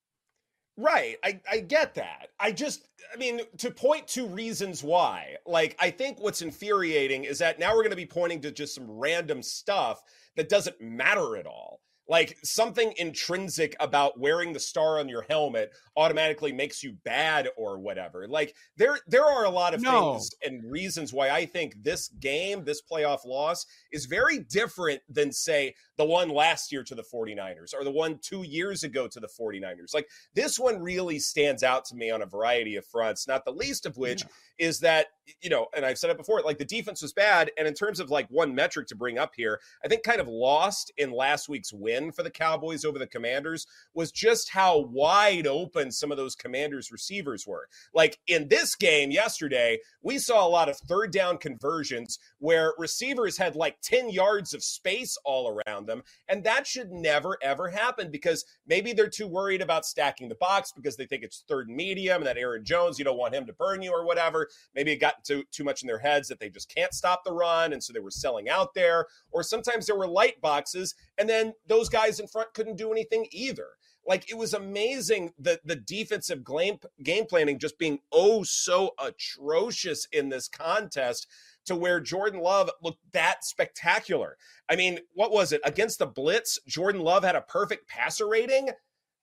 Right. 0.77 1.17
I, 1.25 1.41
I 1.51 1.61
get 1.61 1.95
that. 1.95 2.29
I 2.39 2.53
just, 2.53 2.87
I 3.13 3.17
mean, 3.17 3.41
to 3.59 3.71
point 3.71 4.09
to 4.09 4.27
reasons 4.27 4.83
why, 4.83 5.37
like, 5.47 5.75
I 5.79 5.91
think 5.91 6.21
what's 6.21 6.43
infuriating 6.43 7.25
is 7.25 7.39
that 7.39 7.59
now 7.59 7.71
we're 7.71 7.83
going 7.83 7.91
to 7.91 7.97
be 7.97 8.07
pointing 8.07 8.43
to 8.43 8.53
just 8.53 8.75
some 8.75 8.91
random 8.91 9.43
stuff 9.43 10.03
that 10.37 10.49
doesn't 10.51 10.81
matter 10.81 11.37
at 11.37 11.47
all 11.47 11.81
like 12.09 12.39
something 12.45 12.93
intrinsic 12.99 13.75
about 13.81 14.19
wearing 14.19 14.53
the 14.53 14.61
star 14.61 14.99
on 14.99 15.09
your 15.09 15.23
helmet 15.29 15.73
automatically 15.97 16.53
makes 16.53 16.83
you 16.83 16.93
bad 17.05 17.49
or 17.57 17.79
whatever 17.79 18.27
like 18.29 18.55
there 18.77 18.99
there 19.07 19.25
are 19.25 19.45
a 19.45 19.51
lot 19.51 19.75
of 19.75 19.81
no. 19.81 20.13
things 20.13 20.31
and 20.45 20.71
reasons 20.71 21.13
why 21.13 21.31
i 21.31 21.45
think 21.45 21.75
this 21.83 22.09
game 22.21 22.65
this 22.65 22.83
playoff 22.83 23.25
loss 23.25 23.67
is 23.93 24.07
very 24.07 24.39
different 24.39 25.01
than 25.09 25.33
say 25.33 25.75
the 25.97 26.05
one 26.05 26.29
last 26.29 26.71
year 26.71 26.85
to 26.85 26.95
the 26.95 27.03
49ers 27.03 27.75
or 27.75 27.83
the 27.83 27.91
one 27.91 28.19
2 28.23 28.43
years 28.43 28.85
ago 28.85 29.09
to 29.09 29.21
the 29.21 29.29
49ers 29.29 29.95
like 29.95 30.09
this 30.35 30.59
one 30.59 30.81
really 30.81 31.19
stands 31.19 31.63
out 31.63 31.85
to 31.87 31.97
me 31.97 32.11
on 32.11 32.23
a 32.23 32.27
variety 32.27 32.77
of 32.77 32.87
fronts 32.87 33.27
not 33.27 33.45
the 33.45 33.53
least 33.53 33.87
of 33.87 33.97
which 33.97 34.23
yeah. 34.23 34.67
is 34.69 34.81
that 34.81 35.07
you 35.41 35.51
know 35.51 35.67
and 35.75 35.85
i've 35.85 35.99
said 35.99 36.11
it 36.11 36.17
before 36.17 36.43
like 36.43 36.59
the 36.59 36.65
defense 36.65 37.03
was 37.03 37.13
bad 37.13 37.51
and 37.59 37.67
in 37.67 37.75
terms 37.75 38.01
of 38.01 38.11
like 38.11 38.29
one 38.29 38.55
metric 38.55 38.87
to 38.87 38.95
bring 38.95 39.19
up 39.19 39.33
here 39.35 39.59
i 39.85 39.89
think 39.89 40.03
kind 40.03 40.21
of 40.21 40.29
lost 40.29 40.93
in 40.99 41.11
last 41.11 41.49
week's 41.49 41.73
win 41.73 41.96
for 42.15 42.23
the 42.23 42.31
Cowboys 42.31 42.85
over 42.85 42.99
the 42.99 43.07
Commanders 43.07 43.67
was 43.95 44.13
just 44.13 44.51
how 44.51 44.79
wide 44.79 45.47
open 45.47 45.91
some 45.91 46.11
of 46.11 46.17
those 46.17 46.35
Commanders 46.35 46.93
receivers 46.93 47.47
were. 47.47 47.69
Like 47.95 48.19
in 48.27 48.49
this 48.49 48.75
game 48.75 49.11
yesterday, 49.11 49.79
we 50.03 50.19
saw 50.19 50.47
a 50.47 50.49
lot 50.49 50.69
of 50.69 50.77
third 50.77 51.13
down 51.13 51.39
conversions 51.39 52.19
where 52.39 52.75
receivers 52.79 53.37
had 53.39 53.57
like 53.57 53.81
10 53.83 54.11
yards 54.11 54.55
of 54.55 54.63
space 54.63 55.17
all 55.25 55.61
around 55.67 55.87
them. 55.87 56.03
And 56.29 56.45
that 56.45 56.67
should 56.67 56.91
never, 56.91 57.39
ever 57.43 57.69
happen 57.69 58.11
because 58.11 58.45
maybe 58.67 58.93
they're 58.93 59.09
too 59.09 59.27
worried 59.27 59.63
about 59.63 59.87
stacking 59.87 60.29
the 60.29 60.35
box 60.37 60.73
because 60.73 60.97
they 60.97 61.07
think 61.07 61.23
it's 61.23 61.45
third 61.49 61.69
and 61.69 61.77
medium 61.77 62.19
and 62.19 62.27
that 62.27 62.39
Aaron 62.39 62.65
Jones, 62.65 62.99
you 62.99 63.05
don't 63.05 63.19
want 63.19 63.35
him 63.35 63.47
to 63.47 63.53
burn 63.53 63.83
you 63.83 63.91
or 63.91 64.05
whatever. 64.05 64.49
Maybe 64.75 64.93
it 64.93 65.01
got 65.01 65.25
too, 65.25 65.45
too 65.51 65.65
much 65.65 65.83
in 65.83 65.87
their 65.87 65.99
heads 65.99 66.29
that 66.29 66.41
they 66.41 66.51
just 66.51 66.73
can't 66.75 66.95
stop 66.95 67.25
the 67.25 67.33
run. 67.33 67.73
And 67.73 67.83
so 67.83 67.93
they 67.93 68.01
were 68.01 68.11
selling 68.11 68.49
out 68.49 68.75
there. 68.75 69.07
Or 69.31 69.43
sometimes 69.43 69.87
there 69.87 69.97
were 69.97 70.07
light 70.07 70.41
boxes 70.41 70.95
and 71.19 71.29
then 71.29 71.53
those 71.67 71.86
guys 71.89 72.21
in 72.21 72.27
front 72.27 72.55
couldn't 72.55 72.77
do 72.77 72.93
anything 72.93 73.27
either. 73.31 73.69
Like 74.07 74.31
it 74.31 74.39
was 74.39 74.55
amazing 74.55 75.33
the 75.39 75.61
the 75.65 75.77
defensive 75.77 76.45
game 76.45 76.79
game 77.03 77.27
planning 77.27 77.59
just 77.59 77.79
being 77.79 77.99
oh 78.13 78.45
so 78.45 78.95
atrocious 78.99 80.07
in 80.13 80.29
this 80.29 80.49
contest 80.49 81.27
to 81.67 81.75
where 81.75 82.01
Jordan 82.01 82.41
Love 82.41 82.71
looked 82.83 83.01
that 83.13 83.45
spectacular. 83.45 84.37
I 84.69 84.77
mean, 84.77 85.01
what 85.15 85.33
was 85.33 85.53
it 85.53 85.61
against 85.65 85.99
the 85.99 86.07
Blitz? 86.07 86.61
Jordan 86.69 87.03
Love 87.03 87.25
had 87.25 87.35
a 87.35 87.41
perfect 87.41 87.89
passer 87.89 88.29
rating. 88.29 88.71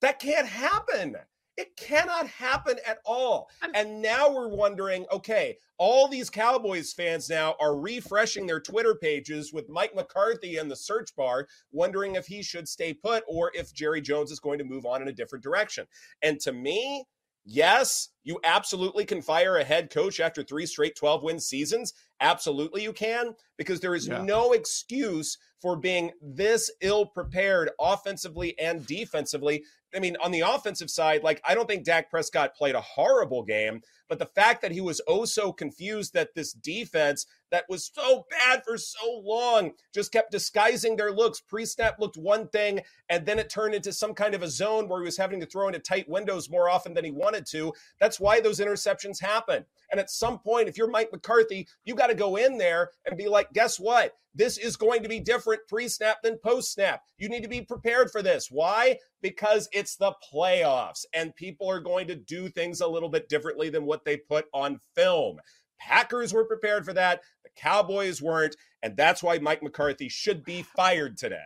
That 0.01 0.20
can't 0.20 0.48
happen. 0.48 1.15
It 1.63 1.77
cannot 1.77 2.27
happen 2.27 2.75
at 2.86 2.98
all. 3.05 3.50
And 3.74 4.01
now 4.01 4.29
we're 4.29 4.50
wondering 4.50 5.05
okay, 5.13 5.58
all 5.77 6.10
these 6.10 6.29
Cowboys 6.29 6.91
fans 6.91 7.29
now 7.29 7.55
are 7.58 7.79
refreshing 7.79 8.46
their 8.46 8.60
Twitter 8.60 8.96
pages 8.96 9.53
with 9.53 9.70
Mike 9.70 9.96
McCarthy 9.96 10.58
in 10.58 10.67
the 10.67 10.75
search 10.75 11.15
bar, 11.15 11.48
wondering 11.72 12.15
if 12.15 12.27
he 12.27 12.43
should 12.43 12.67
stay 12.67 12.93
put 12.93 13.24
or 13.29 13.50
if 13.53 13.74
Jerry 13.74 14.01
Jones 14.01 14.29
is 14.29 14.41
going 14.41 14.58
to 14.58 14.65
move 14.65 14.86
on 14.86 15.01
in 15.01 15.08
a 15.08 15.13
different 15.13 15.41
direction. 15.41 15.86
And 16.22 16.38
to 16.41 16.51
me, 16.51 17.05
Yes, 17.46 18.08
you 18.24 18.39
absolutely 18.46 19.03
can 19.03 19.22
fire 19.22 19.58
a 19.58 19.65
head 19.65 19.89
coach 19.89 20.22
after 20.22 20.43
three 20.43 20.65
straight 20.65 20.96
12 20.96 21.24
win 21.24 21.39
seasons. 21.41 21.93
Absolutely, 22.24 22.82
you 22.82 22.94
can, 22.94 23.36
because 23.58 23.82
there 23.82 23.94
is 23.94 24.08
yeah. 24.08 24.24
no 24.24 24.53
excuse 24.53 25.38
for 25.62 25.75
being 25.75 26.12
this 26.22 26.72
ill 26.82 27.06
prepared 27.06 27.70
offensively 27.80 28.58
and 28.58 28.88
defensively. 28.88 29.63
I 29.96 30.00
mean, 30.00 30.18
on 30.24 30.32
the 30.32 30.42
offensive 30.42 30.89
side, 30.89 31.24
like, 31.24 31.42
I 31.48 31.53
don't 31.53 31.68
think 31.68 31.84
Dak 31.84 32.10
Prescott 32.10 32.56
played 32.56 32.75
a 32.75 32.82
horrible 32.82 33.44
game, 33.44 33.82
but 34.10 34.20
the 34.20 34.25
fact 34.25 34.62
that 34.62 34.72
he 34.72 34.82
was 34.82 35.01
oh 35.08 35.25
so 35.25 35.51
confused 35.51 36.13
that 36.13 36.36
this 36.36 36.53
defense 36.53 37.25
that 37.51 37.65
was 37.70 37.92
so 37.94 38.25
bad 38.30 38.63
for 38.65 38.77
so 38.77 39.22
long 39.24 39.72
just 39.94 40.12
kept 40.12 40.32
disguising 40.32 40.96
their 40.96 41.12
looks. 41.12 41.39
Pre 41.39 41.65
snap 41.65 42.00
looked 42.00 42.18
one 42.18 42.48
thing, 42.48 42.82
and 43.10 43.25
then 43.25 43.38
it 43.38 43.50
turned 43.50 43.75
into 43.75 43.94
some 43.94 44.13
kind 44.13 44.34
of 44.34 44.42
a 44.42 44.50
zone 44.50 44.89
where 44.89 45.01
he 45.01 45.06
was 45.06 45.18
having 45.18 45.39
to 45.39 45.46
throw 45.46 45.68
into 45.68 45.80
tight 45.80 46.10
windows 46.10 46.50
more 46.50 46.70
often 46.70 46.94
than 46.94 47.06
he 47.06 47.12
wanted 47.12 47.46
to. 47.48 47.74
That's 48.00 48.20
why 48.20 48.42
those 48.42 48.60
interceptions 48.60 49.22
happen. 49.22 49.65
And 49.92 50.00
at 50.00 50.10
some 50.10 50.39
point, 50.39 50.68
if 50.68 50.77
you're 50.77 50.89
Mike 50.89 51.12
McCarthy, 51.12 51.68
you 51.86 51.94
got 51.94 52.08
to 52.08 52.12
go 52.15 52.36
in 52.36 52.58
there 52.58 52.89
and 53.05 53.17
be 53.17 53.27
like, 53.27 53.51
guess 53.53 53.79
what? 53.79 54.13
This 54.36 54.58
is 54.58 54.75
going 54.75 55.03
to 55.03 55.10
be 55.10 55.20
different 55.20 55.62
pre 55.67 55.88
snap 55.88 56.17
than 56.24 56.38
post 56.43 56.74
snap. 56.74 57.01
You 57.17 57.29
need 57.29 57.43
to 57.43 57.50
be 57.50 57.62
prepared 57.62 58.12
for 58.12 58.22
this. 58.22 58.48
Why? 58.50 58.98
Because 59.22 59.70
it's 59.72 59.96
the 59.96 60.13
playoffs 60.34 61.05
and 61.13 61.36
people 61.36 61.70
are 61.70 61.79
going 61.79 62.08
to 62.08 62.15
do 62.15 62.50
things 62.50 62.82
a 62.82 62.88
little 62.88 63.10
bit 63.10 63.29
differently 63.29 63.70
than 63.70 63.86
what 63.86 64.05
they 64.05 64.17
put 64.17 64.46
on 64.53 64.79
film. 64.96 65.38
Packers 65.79 66.34
were 66.34 66.46
prepared 66.46 66.86
for 66.86 66.93
that. 66.93 67.22
The 67.43 67.50
Cowboys 67.55 68.22
weren't. 68.22 68.55
And 68.82 68.98
that's 68.98 69.22
why 69.22 69.38
Mike 69.39 69.62
McCarthy 69.62 70.10
should 70.10 70.43
be 70.43 70.63
fired 70.63 71.17
today. 71.17 71.38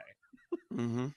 Mm-hmm. 0.74 1.08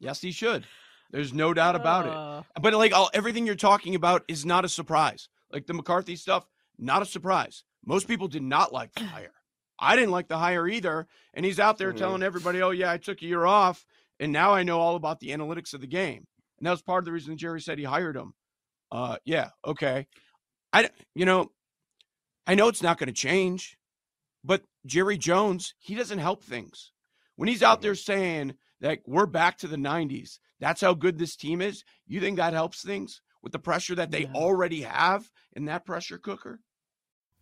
Yes, 0.00 0.20
he 0.20 0.32
should. 0.32 0.66
There's 1.10 1.32
no 1.32 1.54
doubt 1.54 1.76
about 1.76 2.06
uh... 2.06 2.42
it. 2.56 2.62
But 2.62 2.74
like 2.74 2.92
all, 2.92 3.10
everything 3.14 3.46
you're 3.46 3.54
talking 3.54 3.94
about 3.94 4.24
is 4.28 4.44
not 4.44 4.64
a 4.64 4.68
surprise. 4.68 5.28
Like 5.52 5.66
the 5.66 5.74
McCarthy 5.74 6.16
stuff, 6.16 6.46
not 6.78 7.02
a 7.02 7.06
surprise. 7.06 7.64
Most 7.84 8.08
people 8.08 8.28
did 8.28 8.42
not 8.42 8.72
like 8.72 8.92
the 8.94 9.04
hire. 9.04 9.32
I 9.78 9.96
didn't 9.96 10.12
like 10.12 10.28
the 10.28 10.38
hire 10.38 10.66
either. 10.68 11.06
And 11.34 11.44
he's 11.44 11.60
out 11.60 11.78
there 11.78 11.90
mm-hmm. 11.90 11.98
telling 11.98 12.22
everybody, 12.22 12.62
oh, 12.62 12.70
yeah, 12.70 12.90
I 12.90 12.98
took 12.98 13.22
a 13.22 13.26
year 13.26 13.44
off. 13.44 13.84
And 14.20 14.32
now 14.32 14.52
I 14.52 14.62
know 14.62 14.80
all 14.80 14.96
about 14.96 15.20
the 15.20 15.30
analytics 15.30 15.74
of 15.74 15.80
the 15.80 15.86
game. 15.86 16.26
And 16.58 16.66
that 16.66 16.70
was 16.70 16.82
part 16.82 17.00
of 17.00 17.04
the 17.04 17.12
reason 17.12 17.36
Jerry 17.36 17.60
said 17.60 17.78
he 17.78 17.84
hired 17.84 18.16
him. 18.16 18.34
Uh, 18.92 19.16
yeah, 19.24 19.50
okay. 19.66 20.06
I, 20.72 20.90
you 21.14 21.24
know, 21.24 21.50
I 22.46 22.54
know 22.54 22.68
it's 22.68 22.82
not 22.82 22.98
going 22.98 23.08
to 23.08 23.12
change, 23.12 23.76
but 24.44 24.62
Jerry 24.86 25.18
Jones, 25.18 25.74
he 25.78 25.94
doesn't 25.94 26.18
help 26.18 26.44
things. 26.44 26.92
When 27.36 27.48
he's 27.48 27.62
out 27.62 27.82
there 27.82 27.92
mm-hmm. 27.92 28.12
saying 28.12 28.54
that 28.80 29.00
we're 29.06 29.26
back 29.26 29.58
to 29.58 29.68
the 29.68 29.76
90s, 29.76 30.38
that's 30.60 30.80
how 30.80 30.94
good 30.94 31.18
this 31.18 31.34
team 31.34 31.60
is, 31.60 31.82
you 32.06 32.20
think 32.20 32.36
that 32.36 32.52
helps 32.52 32.82
things? 32.82 33.20
with 33.44 33.52
the 33.52 33.58
pressure 33.60 33.94
that 33.94 34.10
they 34.10 34.22
yeah. 34.22 34.32
already 34.34 34.80
have 34.82 35.30
in 35.52 35.66
that 35.66 35.84
pressure 35.84 36.18
cooker? 36.18 36.58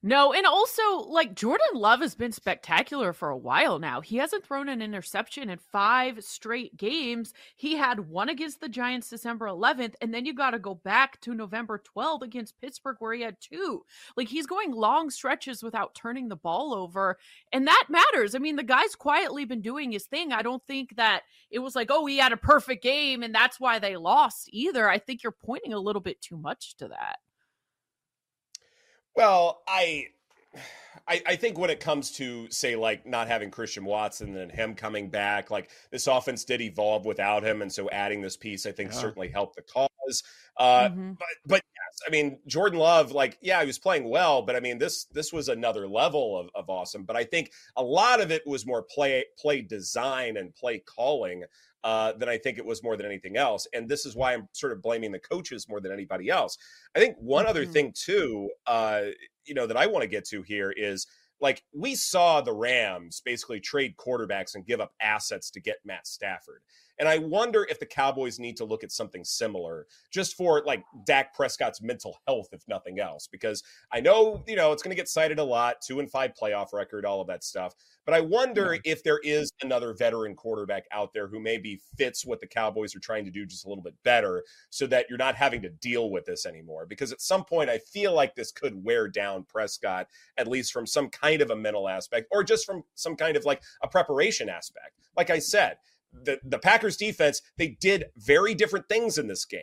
No, 0.00 0.32
and 0.32 0.46
also 0.46 0.98
like 1.08 1.34
Jordan 1.34 1.66
Love 1.74 2.02
has 2.02 2.14
been 2.14 2.30
spectacular 2.30 3.12
for 3.12 3.30
a 3.30 3.36
while 3.36 3.80
now. 3.80 4.00
He 4.00 4.18
hasn't 4.18 4.46
thrown 4.46 4.68
an 4.68 4.80
interception 4.80 5.50
in 5.50 5.58
five 5.58 6.22
straight 6.22 6.76
games. 6.76 7.32
He 7.56 7.74
had 7.74 8.08
one 8.08 8.28
against 8.28 8.60
the 8.60 8.68
Giants 8.68 9.10
December 9.10 9.46
11th, 9.46 9.94
and 10.00 10.14
then 10.14 10.24
you 10.24 10.34
got 10.34 10.50
to 10.50 10.60
go 10.60 10.76
back 10.76 11.20
to 11.22 11.34
November 11.34 11.82
12th 11.96 12.22
against 12.22 12.60
Pittsburgh 12.60 12.94
where 13.00 13.12
he 13.12 13.22
had 13.22 13.40
two. 13.40 13.82
Like 14.16 14.28
he's 14.28 14.46
going 14.46 14.70
long 14.70 15.10
stretches 15.10 15.64
without 15.64 15.96
turning 15.96 16.28
the 16.28 16.36
ball 16.36 16.74
over, 16.74 17.18
and 17.52 17.66
that 17.66 17.86
matters. 17.88 18.36
I 18.36 18.38
mean, 18.38 18.54
the 18.54 18.62
guy's 18.62 18.94
quietly 18.94 19.46
been 19.46 19.62
doing 19.62 19.90
his 19.90 20.04
thing. 20.04 20.32
I 20.32 20.42
don't 20.42 20.64
think 20.64 20.94
that 20.94 21.22
it 21.50 21.58
was 21.58 21.74
like, 21.74 21.88
oh, 21.90 22.06
he 22.06 22.18
had 22.18 22.32
a 22.32 22.36
perfect 22.36 22.84
game 22.84 23.24
and 23.24 23.34
that's 23.34 23.58
why 23.58 23.80
they 23.80 23.96
lost 23.96 24.48
either. 24.52 24.88
I 24.88 24.98
think 24.98 25.24
you're 25.24 25.32
pointing 25.32 25.72
a 25.72 25.80
little 25.80 26.02
bit 26.02 26.20
too 26.20 26.36
much 26.36 26.76
to 26.76 26.88
that. 26.88 27.18
Well, 29.18 29.62
I, 29.66 30.10
I, 31.08 31.20
I 31.26 31.34
think 31.34 31.58
when 31.58 31.70
it 31.70 31.80
comes 31.80 32.12
to 32.12 32.48
say 32.52 32.76
like 32.76 33.04
not 33.04 33.26
having 33.26 33.50
Christian 33.50 33.84
Watson 33.84 34.36
and 34.36 34.52
him 34.52 34.76
coming 34.76 35.10
back, 35.10 35.50
like 35.50 35.70
this 35.90 36.06
offense 36.06 36.44
did 36.44 36.60
evolve 36.60 37.04
without 37.04 37.42
him, 37.42 37.60
and 37.60 37.72
so 37.72 37.90
adding 37.90 38.20
this 38.22 38.36
piece, 38.36 38.64
I 38.64 38.70
think, 38.70 38.92
yeah. 38.92 38.98
certainly 39.00 39.26
helped 39.26 39.56
the 39.56 39.62
cause. 39.62 39.88
Uh, 40.56 40.88
mm-hmm. 40.88 41.12
But 41.12 41.28
but 41.46 41.62
yes, 41.62 42.00
I 42.06 42.10
mean 42.10 42.38
Jordan 42.46 42.78
Love, 42.78 43.12
like 43.12 43.38
yeah, 43.40 43.60
he 43.60 43.66
was 43.66 43.78
playing 43.78 44.08
well, 44.08 44.42
but 44.42 44.56
I 44.56 44.60
mean 44.60 44.78
this 44.78 45.04
this 45.12 45.32
was 45.32 45.48
another 45.48 45.88
level 45.88 46.36
of, 46.36 46.50
of 46.54 46.68
awesome. 46.68 47.04
But 47.04 47.16
I 47.16 47.24
think 47.24 47.52
a 47.76 47.82
lot 47.82 48.20
of 48.20 48.30
it 48.30 48.42
was 48.46 48.66
more 48.66 48.82
play 48.82 49.24
play 49.38 49.62
design 49.62 50.36
and 50.36 50.54
play 50.54 50.80
calling 50.80 51.44
uh, 51.84 52.12
than 52.12 52.28
I 52.28 52.38
think 52.38 52.58
it 52.58 52.66
was 52.66 52.82
more 52.82 52.96
than 52.96 53.06
anything 53.06 53.36
else. 53.36 53.66
And 53.72 53.88
this 53.88 54.04
is 54.04 54.16
why 54.16 54.34
I'm 54.34 54.48
sort 54.52 54.72
of 54.72 54.82
blaming 54.82 55.12
the 55.12 55.20
coaches 55.20 55.68
more 55.68 55.80
than 55.80 55.92
anybody 55.92 56.28
else. 56.28 56.58
I 56.96 56.98
think 56.98 57.16
one 57.18 57.44
mm-hmm. 57.44 57.50
other 57.50 57.66
thing 57.66 57.92
too, 57.94 58.50
uh, 58.66 59.02
you 59.44 59.54
know, 59.54 59.66
that 59.66 59.76
I 59.76 59.86
want 59.86 60.02
to 60.02 60.08
get 60.08 60.26
to 60.26 60.42
here 60.42 60.72
is 60.76 61.06
like 61.40 61.62
we 61.72 61.94
saw 61.94 62.40
the 62.40 62.52
Rams 62.52 63.22
basically 63.24 63.60
trade 63.60 63.94
quarterbacks 63.96 64.54
and 64.54 64.66
give 64.66 64.80
up 64.80 64.92
assets 65.00 65.50
to 65.52 65.60
get 65.60 65.76
Matt 65.84 66.06
Stafford. 66.06 66.62
And 66.98 67.08
I 67.08 67.18
wonder 67.18 67.66
if 67.70 67.78
the 67.78 67.86
Cowboys 67.86 68.38
need 68.38 68.56
to 68.56 68.64
look 68.64 68.82
at 68.82 68.92
something 68.92 69.24
similar 69.24 69.86
just 70.10 70.36
for 70.36 70.62
like 70.66 70.84
Dak 71.06 71.34
Prescott's 71.34 71.80
mental 71.80 72.18
health, 72.26 72.48
if 72.52 72.66
nothing 72.68 73.00
else, 73.00 73.28
because 73.30 73.62
I 73.92 74.00
know, 74.00 74.42
you 74.46 74.56
know, 74.56 74.72
it's 74.72 74.82
going 74.82 74.90
to 74.90 75.00
get 75.00 75.08
cited 75.08 75.38
a 75.38 75.44
lot 75.44 75.76
two 75.80 76.00
and 76.00 76.10
five 76.10 76.32
playoff 76.40 76.72
record, 76.72 77.04
all 77.04 77.20
of 77.20 77.28
that 77.28 77.44
stuff. 77.44 77.74
But 78.04 78.14
I 78.14 78.20
wonder 78.20 78.74
yeah. 78.74 78.92
if 78.92 79.04
there 79.04 79.20
is 79.22 79.52
another 79.62 79.92
veteran 79.92 80.34
quarterback 80.34 80.84
out 80.92 81.12
there 81.12 81.28
who 81.28 81.40
maybe 81.40 81.80
fits 81.96 82.24
what 82.24 82.40
the 82.40 82.46
Cowboys 82.46 82.96
are 82.96 83.00
trying 83.00 83.24
to 83.26 83.30
do 83.30 83.44
just 83.44 83.66
a 83.66 83.68
little 83.68 83.84
bit 83.84 83.94
better 84.02 84.42
so 84.70 84.86
that 84.86 85.06
you're 85.08 85.18
not 85.18 85.34
having 85.34 85.60
to 85.62 85.68
deal 85.68 86.10
with 86.10 86.24
this 86.24 86.46
anymore. 86.46 86.86
Because 86.86 87.12
at 87.12 87.20
some 87.20 87.44
point, 87.44 87.68
I 87.68 87.78
feel 87.78 88.14
like 88.14 88.34
this 88.34 88.50
could 88.50 88.82
wear 88.82 89.08
down 89.08 89.44
Prescott, 89.44 90.08
at 90.38 90.48
least 90.48 90.72
from 90.72 90.86
some 90.86 91.10
kind 91.10 91.42
of 91.42 91.50
a 91.50 91.56
mental 91.56 91.88
aspect 91.88 92.28
or 92.30 92.42
just 92.42 92.64
from 92.64 92.82
some 92.94 93.14
kind 93.14 93.36
of 93.36 93.44
like 93.44 93.62
a 93.82 93.88
preparation 93.88 94.48
aspect. 94.48 94.94
Like 95.16 95.30
I 95.30 95.38
said, 95.38 95.76
the, 96.12 96.38
the 96.44 96.58
Packers 96.58 96.96
defense, 96.96 97.42
they 97.56 97.76
did 97.80 98.06
very 98.16 98.54
different 98.54 98.88
things 98.88 99.18
in 99.18 99.28
this 99.28 99.44
game. 99.44 99.62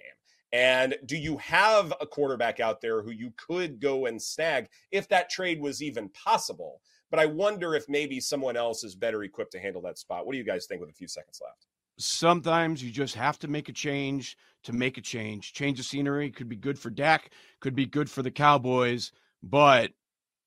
And 0.52 0.96
do 1.06 1.18
you 1.18 1.38
have 1.38 1.94
a 2.00 2.06
quarterback 2.06 2.60
out 2.60 2.80
there 2.80 3.02
who 3.02 3.12
you 3.12 3.34
could 3.36 3.82
go 3.82 4.06
and 4.06 4.22
snag 4.22 4.70
if 4.92 5.10
that 5.10 5.30
trade 5.30 5.60
was 5.60 5.84
even 5.84 6.10
possible? 6.10 6.82
But 7.12 7.20
I 7.20 7.26
wonder 7.26 7.76
if 7.76 7.90
maybe 7.90 8.20
someone 8.20 8.56
else 8.56 8.84
is 8.84 8.96
better 8.96 9.24
equipped 9.24 9.52
to 9.54 9.60
handle 9.60 9.82
that 9.82 9.98
spot. 9.98 10.26
What 10.26 10.32
do 10.32 10.38
you 10.38 10.46
guys 10.46 10.66
think 10.66 10.82
with 10.82 10.90
a 10.90 10.94
few 10.94 11.08
seconds 11.08 11.42
left? 11.44 11.68
Sometimes 11.98 12.84
you 12.84 12.92
just 12.92 13.16
have 13.16 13.40
to 13.40 13.48
make 13.48 13.70
a 13.70 13.74
change 13.74 14.38
to 14.64 14.74
make 14.74 14.98
a 14.98 15.02
change. 15.02 15.54
Change 15.54 15.80
of 15.80 15.86
scenery 15.86 16.30
could 16.30 16.50
be 16.50 16.56
good 16.56 16.78
for 16.78 16.90
Dak, 16.90 17.32
could 17.60 17.76
be 17.76 17.86
good 17.86 18.10
for 18.10 18.22
the 18.22 18.32
Cowboys, 18.32 19.12
but 19.42 19.92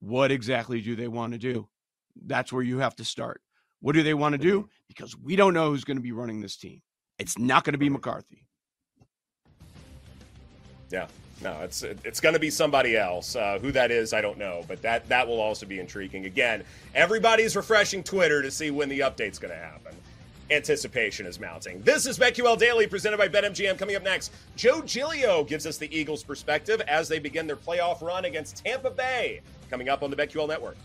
what 0.01 0.31
exactly 0.31 0.81
do 0.81 0.95
they 0.97 1.09
want 1.09 1.33
to 1.33 1.39
do? 1.39 1.69
That's 2.27 2.53
where 2.53 2.63
you 2.63 2.79
have 2.79 2.97
to 2.97 3.05
start. 3.05 3.43
What 3.81 3.95
do 3.95 4.03
they 4.03 4.15
want 4.15 4.33
to 4.33 4.39
do? 4.39 4.61
Mm-hmm. 4.61 4.69
Because 4.89 5.17
we 5.17 5.37
don't 5.37 5.55
know 5.55 5.71
who's 5.71 5.85
going 5.85 5.99
to 5.99 6.03
be 6.03 6.13
running 6.13 6.41
this 6.41 6.57
team. 6.57 6.81
It's 7.19 7.39
not 7.39 7.65
going 7.65 7.73
to 7.73 7.79
be 7.79 7.91
McCarthy. 7.91 8.45
Yeah, 10.91 11.07
no, 11.43 11.61
it's 11.61 11.83
it's 11.83 12.21
going 12.21 12.33
to 12.33 12.39
be 12.39 12.51
somebody 12.51 12.97
else. 12.97 13.37
Uh, 13.37 13.59
who 13.61 13.71
that 13.73 13.91
is, 13.91 14.13
I 14.13 14.21
don't 14.21 14.39
know, 14.39 14.65
but 14.67 14.81
that 14.83 15.09
that 15.09 15.27
will 15.27 15.41
also 15.41 15.67
be 15.67 15.79
intriguing. 15.79 16.25
Again, 16.25 16.65
everybody's 16.95 17.55
refreshing 17.55 18.03
Twitter 18.03 18.43
to 18.43 18.51
see 18.51 18.71
when 18.71 18.89
the 18.89 19.01
update's 19.01 19.39
going 19.39 19.53
to 19.53 19.61
happen. 19.61 19.95
Anticipation 20.51 21.27
is 21.27 21.39
mounting. 21.39 21.83
This 21.83 22.07
is 22.07 22.19
BetQL 22.19 22.59
Daily 22.59 22.87
presented 22.87 23.19
by 23.19 23.29
BetMGM. 23.29 23.79
Coming 23.79 23.97
up 23.97 24.03
next, 24.03 24.33
Joe 24.57 24.81
Giglio 24.81 25.45
gives 25.45 25.67
us 25.67 25.77
the 25.77 25.95
Eagles' 25.95 26.23
perspective 26.23 26.81
as 26.89 27.07
they 27.07 27.19
begin 27.19 27.47
their 27.47 27.57
playoff 27.57 28.01
run 28.01 28.25
against 28.25 28.65
Tampa 28.65 28.91
Bay. 28.91 29.43
Coming 29.69 29.91
up 29.91 30.03
on 30.03 30.11
the 30.11 30.17
BetQL 30.17 30.49
Network. 30.49 30.77